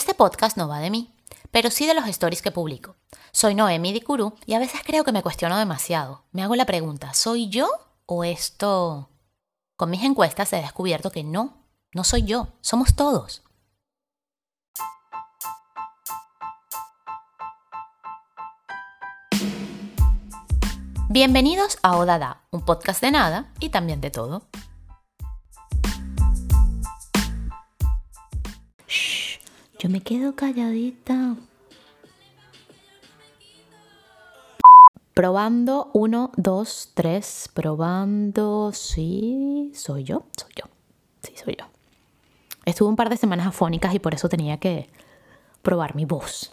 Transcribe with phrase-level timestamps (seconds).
[0.00, 1.14] Este podcast no va de mí,
[1.50, 2.96] pero sí de los stories que publico.
[3.32, 6.24] Soy Noemi Dicuru y a veces creo que me cuestiono demasiado.
[6.32, 7.68] Me hago la pregunta, ¿soy yo
[8.06, 9.10] o esto?
[9.76, 13.42] Con mis encuestas he descubierto que no, no soy yo, somos todos.
[21.10, 24.44] Bienvenidos a Odada, un podcast de nada y también de todo.
[29.80, 31.36] Yo me quedo calladita.
[35.14, 40.64] Probando, uno, dos, tres, probando, sí, soy yo, soy yo,
[41.22, 41.64] sí, soy yo.
[42.66, 44.90] Estuve un par de semanas afónicas y por eso tenía que
[45.62, 46.52] probar mi voz.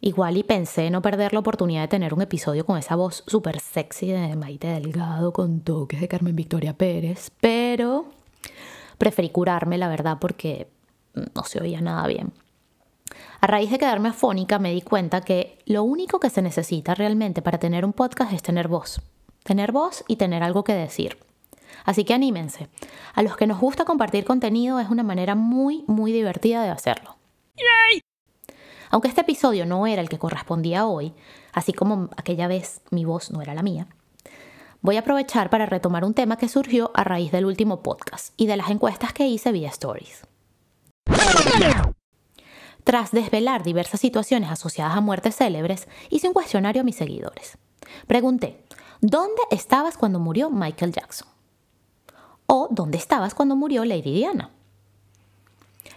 [0.00, 3.58] Igual y pensé no perder la oportunidad de tener un episodio con esa voz súper
[3.58, 8.06] sexy de Maite Delgado con toques de Carmen Victoria Pérez, pero
[8.98, 10.68] preferí curarme, la verdad, porque
[11.34, 12.32] no se oía nada bien.
[13.40, 17.42] A raíz de quedarme afónica me di cuenta que lo único que se necesita realmente
[17.42, 19.00] para tener un podcast es tener voz.
[19.42, 21.16] Tener voz y tener algo que decir.
[21.84, 22.68] Así que anímense.
[23.14, 27.16] A los que nos gusta compartir contenido es una manera muy, muy divertida de hacerlo.
[28.90, 31.14] Aunque este episodio no era el que correspondía hoy,
[31.52, 33.86] así como aquella vez mi voz no era la mía,
[34.82, 38.46] voy a aprovechar para retomar un tema que surgió a raíz del último podcast y
[38.46, 40.26] de las encuestas que hice vía Stories.
[42.84, 47.58] Tras desvelar diversas situaciones asociadas a muertes célebres, hice un cuestionario a mis seguidores.
[48.06, 48.64] Pregunté,
[49.00, 51.28] ¿dónde estabas cuando murió Michael Jackson?
[52.46, 54.50] ¿O dónde estabas cuando murió Lady Diana?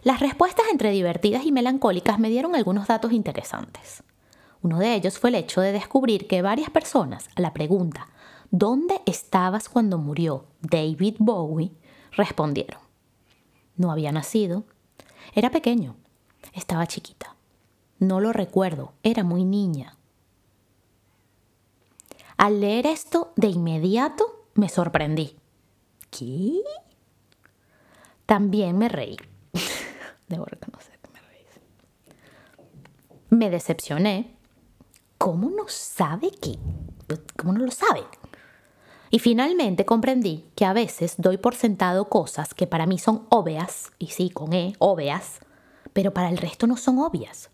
[0.04, 4.04] Las respuestas entre divertidas y melancólicas me dieron algunos datos interesantes.
[4.62, 8.08] Uno de ellos fue el hecho de descubrir que varias personas a la pregunta
[8.56, 11.72] ¿Dónde estabas cuando murió David Bowie?
[12.12, 12.80] respondieron.
[13.78, 14.64] No había nacido.
[15.34, 15.96] Era pequeño.
[16.54, 17.36] Estaba chiquita.
[18.00, 18.94] No lo recuerdo.
[19.04, 19.98] Era muy niña.
[22.38, 25.36] Al leer esto, de inmediato me sorprendí.
[26.10, 26.62] ¿Qué?
[28.26, 29.18] También me reí.
[30.28, 31.46] Debo reconocer que me reí.
[33.30, 34.36] Me decepcioné.
[35.18, 36.60] ¿Cómo no sabe qué?
[37.38, 38.04] ¿Cómo no lo sabe?
[39.14, 43.92] Y finalmente comprendí que a veces doy por sentado cosas que para mí son obvias,
[44.00, 45.40] y sí, con E, obvias,
[45.94, 47.52] pero para el resto no son obvias.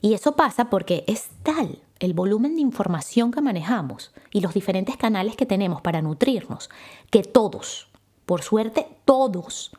[0.00, 4.96] Y eso pasa porque es tal el volumen de información que manejamos y los diferentes
[4.96, 6.68] canales que tenemos para nutrirnos,
[7.12, 7.88] que todos,
[8.26, 9.70] por suerte todos,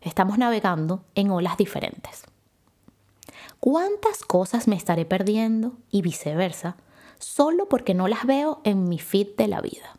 [0.00, 2.24] estamos navegando en olas diferentes.
[3.60, 6.76] ¿Cuántas cosas me estaré perdiendo y viceversa
[7.20, 9.97] solo porque no las veo en mi feed de la vida?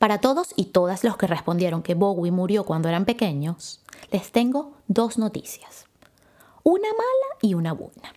[0.00, 4.72] Para todos y todas los que respondieron que Bowie murió cuando eran pequeños, les tengo
[4.88, 5.84] dos noticias.
[6.62, 8.14] Una mala y una buena.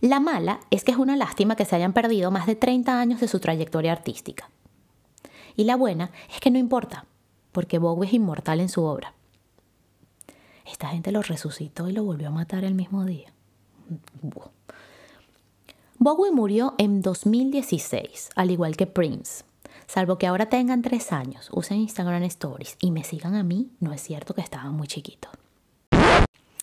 [0.00, 3.18] La mala es que es una lástima que se hayan perdido más de 30 años
[3.18, 4.50] de su trayectoria artística.
[5.56, 7.06] Y la buena es que no importa,
[7.50, 9.12] porque Bowie es inmortal en su obra.
[10.64, 13.32] Esta gente lo resucitó y lo volvió a matar el mismo día.
[15.98, 19.49] Bowie murió en 2016, al igual que Prince.
[19.92, 23.92] Salvo que ahora tengan tres años, usen Instagram Stories y me sigan a mí, no
[23.92, 25.32] es cierto que estaban muy chiquitos.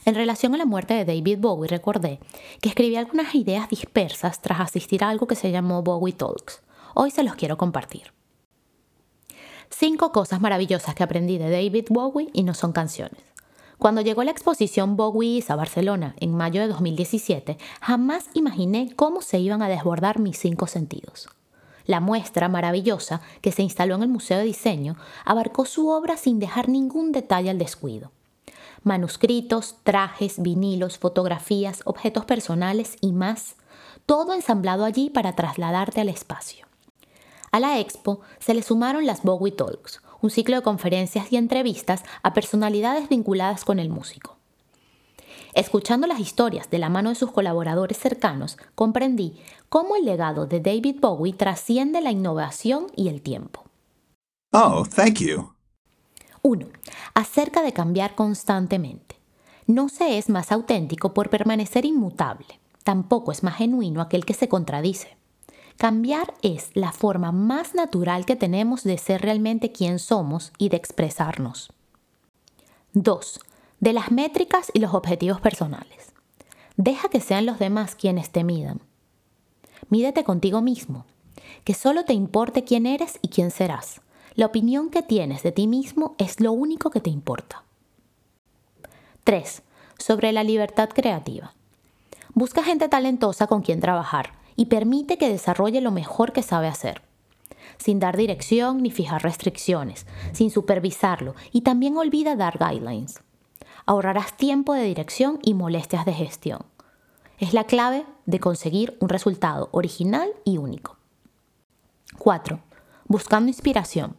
[0.06, 2.22] En relación a la muerte de David Bowie, recordé
[2.62, 6.62] que escribí algunas ideas dispersas tras asistir a algo que se llamó Bowie Talks.
[6.94, 8.14] Hoy se los quiero compartir.
[9.72, 13.22] Cinco cosas maravillosas que aprendí de David Bowie y no son canciones.
[13.78, 19.38] Cuando llegó la exposición Bowie a Barcelona en mayo de 2017, jamás imaginé cómo se
[19.40, 21.28] iban a desbordar mis cinco sentidos.
[21.88, 26.38] La muestra maravillosa que se instaló en el Museo de Diseño abarcó su obra sin
[26.38, 28.12] dejar ningún detalle al descuido.
[28.84, 33.56] Manuscritos, trajes, vinilos, fotografías, objetos personales y más,
[34.06, 36.68] todo ensamblado allí para trasladarte al espacio.
[37.52, 42.04] A la expo se le sumaron las Bowie Talks, un ciclo de conferencias y entrevistas
[42.22, 44.38] a personalidades vinculadas con el músico.
[45.54, 49.40] Escuchando las historias de la mano de sus colaboradores cercanos, comprendí
[49.70, 53.64] cómo el legado de David Bowie trasciende la innovación y el tiempo.
[54.52, 55.52] Oh, thank you.
[56.42, 56.68] 1.
[57.14, 59.16] Acerca de cambiar constantemente.
[59.66, 62.60] No se es más auténtico por permanecer inmutable.
[62.84, 65.18] Tampoco es más genuino aquel que se contradice.
[65.78, 70.78] Cambiar es la forma más natural que tenemos de ser realmente quien somos y de
[70.78, 71.72] expresarnos.
[72.94, 73.40] 2.
[73.80, 76.14] De las métricas y los objetivos personales.
[76.78, 78.82] Deja que sean los demás quienes te midan.
[79.90, 81.06] Mídete contigo mismo,
[81.64, 84.02] que solo te importe quién eres y quién serás.
[84.36, 87.64] La opinión que tienes de ti mismo es lo único que te importa.
[89.24, 89.62] 3.
[89.98, 91.54] Sobre la libertad creativa.
[92.34, 97.02] Busca gente talentosa con quien trabajar y permite que desarrolle lo mejor que sabe hacer,
[97.78, 103.22] sin dar dirección ni fijar restricciones, sin supervisarlo y también olvida dar guidelines.
[103.88, 106.66] Ahorrarás tiempo de dirección y molestias de gestión.
[107.40, 110.98] Es la clave de conseguir un resultado original y único.
[112.18, 112.60] 4.
[113.06, 114.18] Buscando inspiración.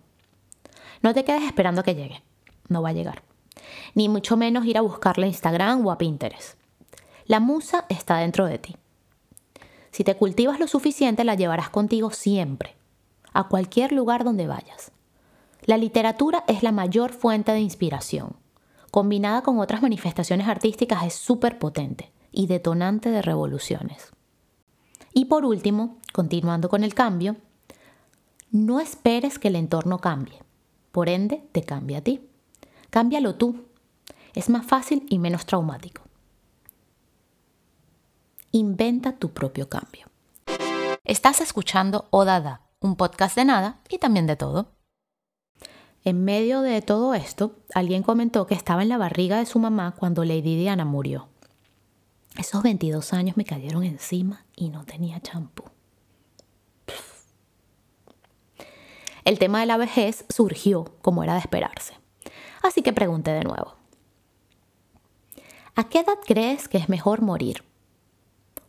[1.02, 2.22] No te quedes esperando que llegue.
[2.68, 3.22] No va a llegar.
[3.94, 6.58] Ni mucho menos ir a buscarla a Instagram o a Pinterest.
[7.26, 8.76] La musa está dentro de ti.
[9.90, 12.74] Si te cultivas lo suficiente, la llevarás contigo siempre,
[13.34, 14.92] a cualquier lugar donde vayas.
[15.66, 18.34] La literatura es la mayor fuente de inspiración.
[18.90, 24.12] Combinada con otras manifestaciones artísticas es súper potente y detonante de revoluciones.
[25.12, 27.36] Y por último, continuando con el cambio,
[28.50, 30.42] no esperes que el entorno cambie.
[30.92, 32.28] Por ende, te cambia a ti.
[32.90, 33.66] Cámbialo tú.
[34.34, 36.02] Es más fácil y menos traumático.
[38.52, 40.06] Inventa tu propio cambio.
[41.04, 44.77] Estás escuchando Odada, un podcast de nada y también de todo.
[46.08, 49.94] En medio de todo esto, alguien comentó que estaba en la barriga de su mamá
[49.94, 51.28] cuando Lady Diana murió.
[52.38, 55.64] Esos 22 años me cayeron encima y no tenía champú.
[59.26, 61.92] El tema de la vejez surgió como era de esperarse.
[62.62, 63.74] Así que pregunté de nuevo.
[65.74, 67.64] ¿A qué edad crees que es mejor morir?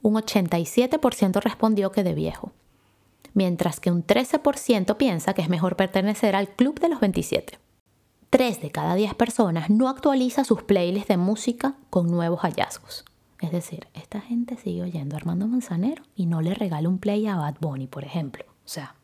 [0.01, 2.51] Un 87% respondió que de viejo,
[3.33, 7.59] mientras que un 13% piensa que es mejor pertenecer al club de los 27.
[8.29, 13.05] 3 de cada 10 personas no actualiza sus playlists de música con nuevos hallazgos.
[13.41, 17.25] Es decir, esta gente sigue oyendo a Armando Manzanero y no le regala un play
[17.25, 18.45] a Bad Bunny, por ejemplo.
[18.65, 18.95] O sea.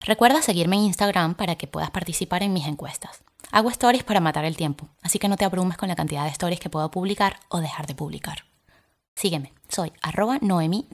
[0.00, 3.22] Recuerda seguirme en Instagram para que puedas participar en mis encuestas.
[3.52, 6.30] Hago stories para matar el tiempo, así que no te abrumes con la cantidad de
[6.30, 8.44] stories que puedo publicar o dejar de publicar.
[9.16, 10.88] Sígueme, soy arroba Noemi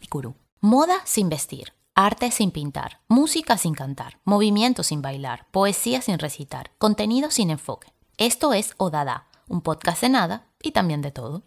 [0.60, 6.70] Moda sin vestir, arte sin pintar, música sin cantar, movimiento sin bailar, poesía sin recitar,
[6.78, 7.92] contenido sin enfoque.
[8.18, 11.42] Esto es Odada un podcast de nada y también de todo.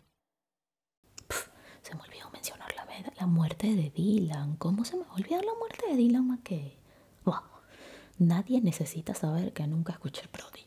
[1.82, 2.86] se me olvidó mencionar la,
[3.18, 4.58] la, muerte de Dylan.
[4.58, 6.78] ¿Cómo se me olvidó la muerte de Dylan McKay?
[7.24, 7.36] Wow.
[8.18, 10.65] Nadie necesita saber que nunca escuché el Prodigy.